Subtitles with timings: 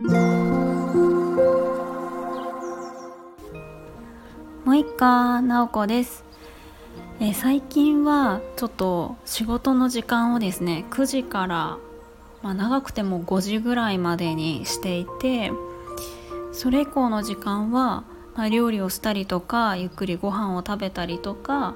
[0.00, 0.10] も
[4.66, 6.24] う一回なおこです。
[7.18, 11.78] え最近はちょっと仕事の時間をですね9時から、
[12.42, 15.50] まあ、長くても5時ぐらいまでにしていて
[16.52, 18.04] それ以降の時間は、
[18.36, 21.74] まあ、料理をしたりとかゆっくりご飯を食べたりとか、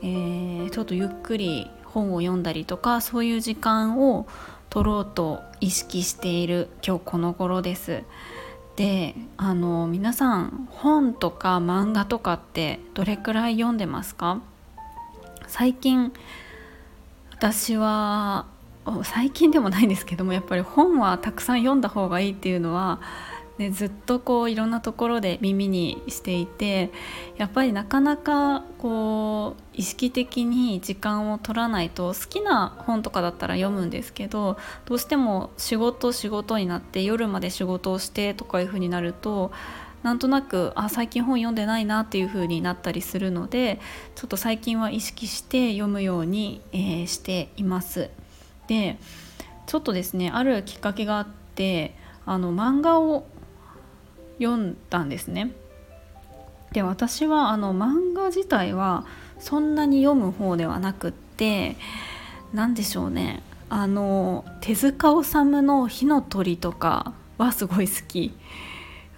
[0.00, 4.26] えー、ちょっとゆっくり本を読んだりとかそういう時間を
[4.76, 8.02] 取ろうと意識している今日この頃です。
[8.76, 14.42] であの皆さん本とか漫画とかってどれくらい読んでますか？
[15.46, 16.12] 最近
[17.32, 18.44] 私は
[19.02, 23.00] 最近でもないんですけどもやっぱり本はたくさん読んだ方がいいっていうのは
[23.58, 26.90] ね、ずっとこういろんなところで耳にしていて
[27.38, 39.52] やっぱりなかなかこう意識的に時間を取らないと好きな本とかだったら読むんですけどどうしても仕事仕事になって夜まで仕事をしてとかいう風になると
[40.02, 43.80] なんとなくあ最近本読んでないなっていう風になったりするので
[44.14, 48.10] ちょっと最近は意識して読むように、えー、しています。
[48.68, 48.98] で
[49.66, 53.26] ちょっとですねあるきっかけがあってあの漫画を
[54.38, 55.52] 読んだんですね。
[56.72, 59.06] で私はあの漫画自体は
[59.38, 61.76] そんなに読む方ではなくって
[62.52, 63.42] 何でしょうね。
[63.68, 68.32] あの手塚治虫の「火の鳥」とかはすごい好き。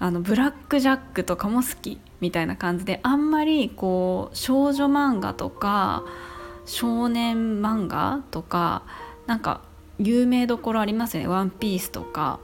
[0.01, 2.01] あのブラック・ジャックとかも好き。
[2.21, 6.03] みたいな感じであんまりこう少女漫画とか
[6.67, 8.83] 少年漫画とか
[9.27, 9.61] なんか
[9.99, 12.41] 有名どころありますよね「ワンピースとか。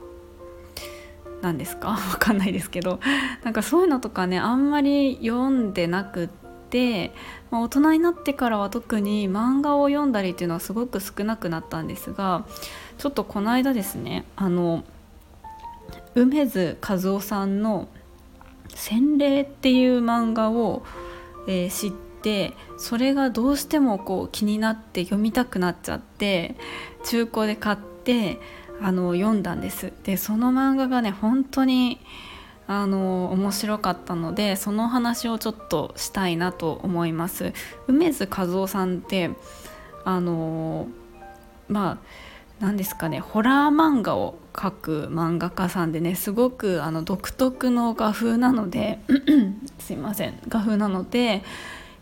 [1.44, 1.88] 何ですか？
[1.92, 3.00] わかんないですけど。
[3.42, 6.28] なんかそういうのとかねあんまり読んでなくっ
[6.70, 7.12] て、
[7.50, 12.46] まあ、大人になってからは特に漫画を読んだりっていうのはすごく少なくなったんですが
[12.98, 14.82] ちょっとこの間ですねあの
[16.14, 17.88] 梅津和夫さんの
[18.74, 20.82] 「洗礼」っていう漫画を、
[21.46, 26.56] えー、知ってそれがどうしてもこう気になって読みたくなっちゃって
[27.04, 28.40] 中古で買って
[28.82, 29.92] あの読んだんです。
[30.04, 32.00] でその漫画がね本当に
[32.66, 37.52] あの面白かったのでその話をちょっとしたいなと思います。
[37.86, 39.30] 梅津和夫さんって
[40.04, 40.88] あの
[41.68, 41.98] まあ
[42.60, 49.00] 何ですかねホラー漫画を描く漫画家さんでねすごくあの独特の画風なので
[49.78, 51.42] すいません画風なので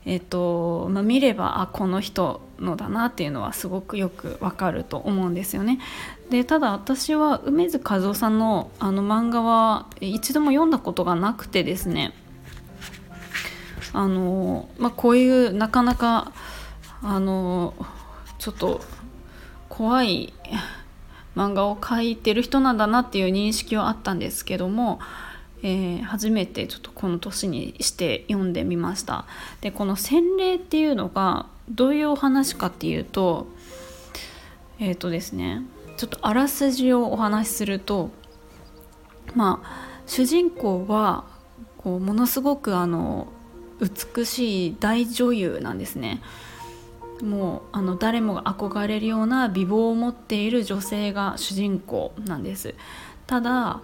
[0.05, 5.79] えっとまあ、見ればあこの人のだなっていうのはすごくよくわかると思うんですよね。
[6.31, 12.15] でただ私は梅津和夫さんのあの漫画は一度も読んだことがなくてですね
[13.93, 16.33] あの、まあ、こういうなかなか
[17.03, 17.75] あの
[18.39, 18.81] ちょっと
[19.69, 20.33] 怖い
[21.37, 25.01] 漫画を描いてる人なんだなっていう認識はあったんですけども
[25.63, 29.27] えー、初めてちょっとこの年にして読んでみました。
[29.61, 33.47] でこの洗礼っていうのがどういうお話かっていうと
[34.79, 35.63] えっ、ー、とですね
[35.97, 38.11] ちょっとあらすじをお話しすると
[39.35, 41.25] まあ主人公は
[41.79, 43.29] こうものすごくあの
[43.81, 46.23] 美しい大女優なんですね。
[47.23, 52.75] もうあの誰もが憧れるような美貌を持っている女性が主人公なんです。
[53.29, 53.81] ただ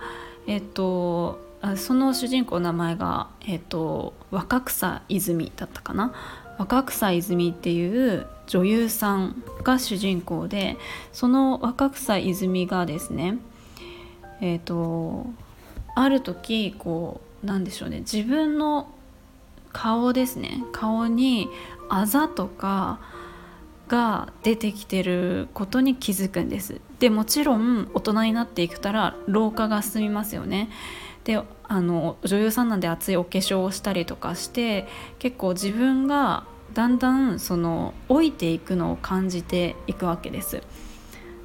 [0.49, 1.39] えっと
[1.77, 6.13] その主人公の名前が、えーと、若草泉だったかな？
[6.59, 10.77] 若草泉っていう女優さんが主人公で
[11.13, 13.39] その若草泉がですね
[14.41, 15.27] えっ、ー、と
[15.95, 18.89] ある時こうなんでしょうね自分の
[19.73, 21.49] 顔ですね顔に
[21.89, 22.99] あざとか
[23.87, 26.81] が出てきてることに気づくんです。
[26.99, 30.69] でもちろん大人になっていくたら老化が進みますよね。
[31.25, 34.87] であの女優さんなんで熱いお化粧をしたりとかして
[35.19, 40.63] 結構自分がだんだんその老いていくのを感じていくわけです。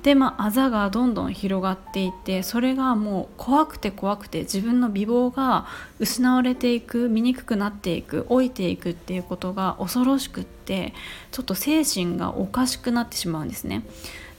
[0.03, 5.65] でまあざがどんどん広がっていってそれがもう怖くて怖くて自分の美貌が
[5.97, 10.93] 失われていく醜くなっていく老いていくっていうことが恐ろしくって
[11.31, 13.83] ちょっと精神がおかしくなってしまうんですね。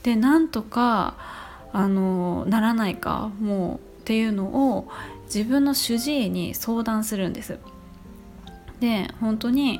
[0.03, 1.15] でなんとか
[1.73, 4.45] あのならないかもうっていうの
[4.77, 4.87] を
[5.25, 7.59] 自分の主治医に相談するんです。
[8.79, 9.79] で本当に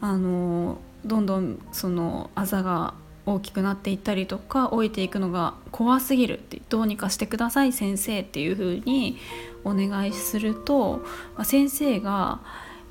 [0.00, 2.94] あのどんどんそのあざが
[3.24, 9.16] 大きくなっていったりとか老いていくのが怖すぎるってどうにかしてください先生っていう風に
[9.64, 11.04] お願いすると
[11.44, 12.40] 先生が、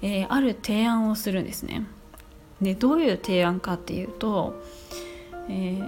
[0.02, 1.86] えー、ある提案をするんですね。
[2.62, 4.62] でどういう提案かっていうと、
[5.50, 5.82] えー、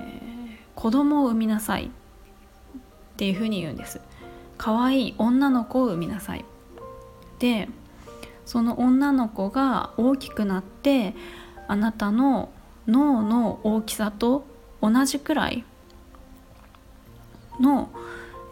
[0.75, 1.89] 子供を産みなさいっ
[3.15, 4.01] ていう風に言うんです。
[4.57, 6.45] 可愛い女の子を産みなさい。
[7.39, 7.67] で
[8.45, 11.15] その女の子が大きくなって
[11.67, 12.49] あなたの
[12.87, 14.45] 脳の大きさと
[14.81, 15.63] 同じくらい
[17.59, 17.89] の、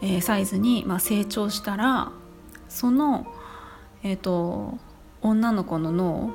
[0.00, 2.10] えー、サイズに、まあ、成長したら
[2.68, 3.26] その、
[4.02, 4.78] えーと、
[5.20, 6.32] 女の子の脳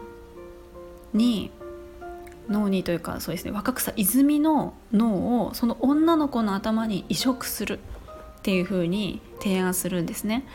[1.14, 1.52] に
[2.48, 7.80] 脳にというかそうですね若草泉の脳をその女の子の頭に移植する。
[8.48, 10.46] っていう風に提案するんですね。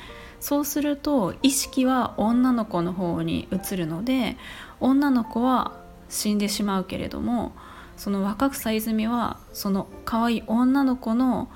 [0.40, 4.38] そうすると意識は女の子の方に移るので
[4.80, 5.78] 女の子は
[6.08, 7.52] 死んでしまうけれども
[7.98, 11.50] その若草泉はその可愛い女の子の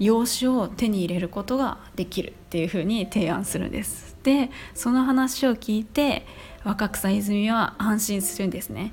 [0.00, 6.26] 養子を手に入れることができるっていうふうに提案するんですでその話を聞いて
[6.64, 8.92] 若草泉は安心するんですね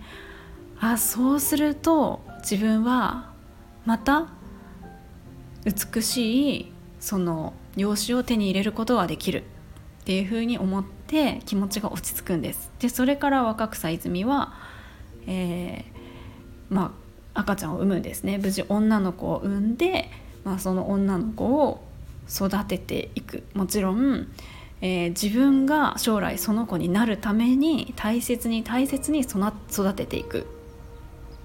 [0.79, 3.31] あそうすると自分は
[3.85, 4.27] また
[5.65, 9.44] 美しいその養子を手に入れることができる
[10.04, 12.71] っていうふうに思って気持ちが落ち着くんです。
[12.80, 14.54] でそれから若草泉は、
[15.27, 16.94] えー、ま
[17.33, 18.38] あ、赤ちゃんを産むんですね。
[18.38, 20.10] 無事女の子を産んで、
[20.44, 21.83] まあ、その女の子を
[22.30, 23.44] 育てていく。
[23.54, 24.27] もちろん、
[24.81, 30.44] えー、自分が将来その子になるために大切に大切に育てていくっ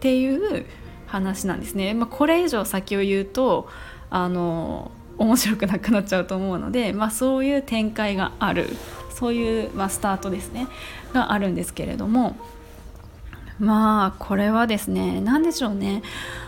[0.00, 0.66] ていう
[1.08, 1.94] 話なんですね。
[1.94, 3.68] まあ、これ以上先を言うと
[4.10, 8.68] あの面白くなくなっちゃうと思うので、まあ、そういう展開がある
[9.10, 10.68] そういう、まあ、スタートですね
[11.12, 12.36] があるんですけれども
[13.58, 16.02] まあこれはですね何でしょうね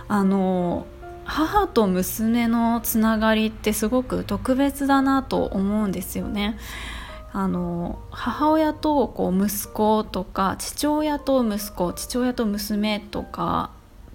[0.06, 0.86] あの
[1.24, 6.58] 母と娘のつながりってすごく特別だなと思うんですよね。
[7.32, 13.70] あの母親とこう息子とか父親と息子父親と娘とか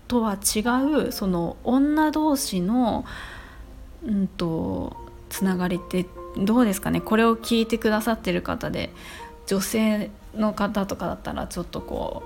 [0.08, 0.60] とは違
[1.08, 3.06] うその女同士の
[4.06, 4.96] うんと
[5.30, 6.06] つながりって
[6.38, 7.02] どうですかね？
[7.02, 8.92] これを聞いてくださってる方で
[9.48, 12.24] 女性の方とかだったらちょっとこ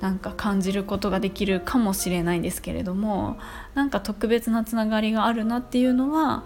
[0.00, 3.38] うなんか感じることができるかもしれないんですけれども
[3.74, 6.44] なんか特別なつながりがあるなっていうのは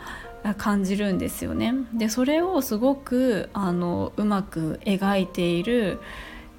[0.57, 1.75] 感じるんですよね。
[1.93, 6.01] でそれをすごくあのうまく描いている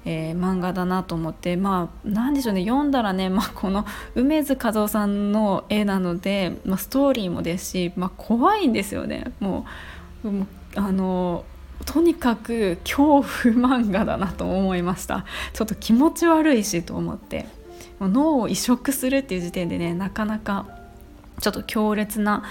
[0.04, 9.32] えー、漫画だなと思ってまあ何でしょうね読んだらね、まあ、この梅津和夫さんの絵なので、まあ、ストーリーもですし、まあ、怖いんですよね。
[9.38, 9.64] も
[10.24, 10.28] う
[10.74, 11.44] あの
[11.84, 15.24] とにかく恐怖漫画だなと思いました。
[15.52, 17.46] ちょっと気持ち悪いしと思って。
[18.08, 20.66] 脳を移植するっていう時点でねなかなか
[21.40, 22.44] ちょっと強烈な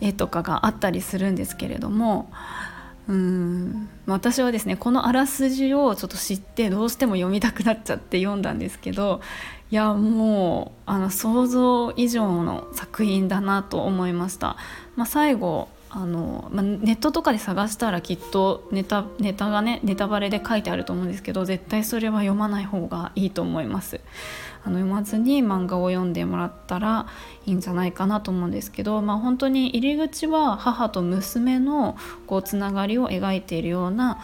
[0.00, 2.30] 絵とかがあったりするんですけれども
[3.10, 9.20] うん私はですねこのあらすじをちょっと知ってどうしても読みたくなっちゃって読んだんですけど
[9.72, 14.56] いやもうあの想像以上の作品だなと思いました。
[14.94, 24.00] まあ、最後あの、まあ、ネットとかで探したらきっとネタネタがねネタバレで書いてあると思うんですけど絶対それは読まない方がいいと思います。
[24.62, 27.06] あの読まずに漫画を読んでもらったら
[27.46, 31.96] いいんじゃないかなと思うんですけど、まあ、本当に入り口は母と娘の
[32.26, 34.18] こうつながりを描いているような、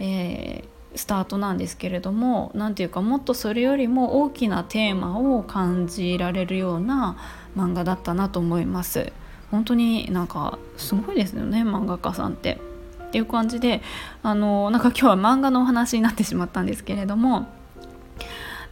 [0.00, 7.16] えー、スタートなんですけれども何ていうかもっとそれよりも大きなテーマを感じられるような
[7.56, 9.12] 漫画だったなと思います。
[9.50, 12.60] 本当になんかすごいですよね漫画家さんって。
[13.06, 13.82] っていう感じで
[14.24, 17.46] あのなんか今日は漫画のお話になってしまったんですけれども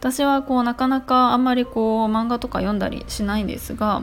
[0.00, 4.02] 私はこうなかなかあんまりこう漫画とか読んだりしないんですが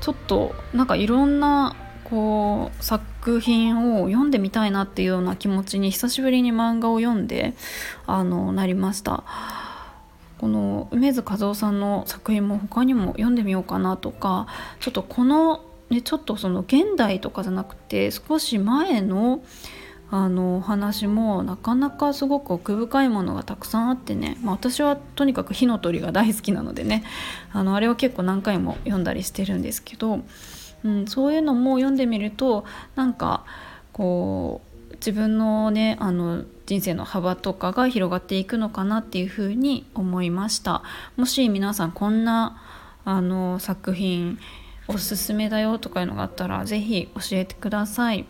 [0.00, 7.54] ちょっとなんかいろんなこう作品を読んでみたいなっていうような気持ちに久しぶりに漫画を読んで
[8.06, 9.24] あのなりました
[10.38, 14.46] この梅津和夫さんの作品も他にも読んでみようかなとか
[14.80, 19.42] ちょっとこの、ね、ちょっとその現代とかじゃなくて少し前の
[20.10, 27.02] あのお話もなかなかすごく奥深いものがたくさんあってね、まあ、私はとにかく火の鳥が大好きなのでね。
[27.52, 30.20] あのあれは結構何回も読んだりしてるんですけど、
[30.84, 32.64] うん、そういうのも読んでみると
[32.94, 33.44] なんか
[33.92, 34.60] こ
[34.90, 40.82] う自分のねあの人生の幅とかが広がっていくのかなっていうふうに思いました。
[41.16, 42.62] もし皆さんこんな
[43.04, 44.38] あの作品
[44.88, 48.26] おすすめだよとかいうのがあったら是非教えてください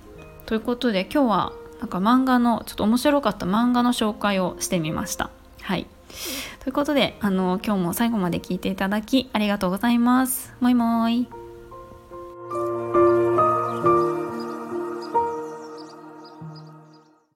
[0.47, 5.31] ということで今日はなんか漫画のちょっと面白かった漫画の紹介をしてみました。
[5.63, 5.87] はい
[6.61, 10.55] ということであの今日も最後まで聞いていただきありがとうございます。
[10.61, 11.44] もいもーい。